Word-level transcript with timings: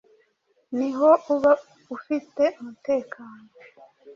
niho 0.77 1.09
uba 1.33 1.51
ufite 1.95 2.43
umutekano 2.59 3.41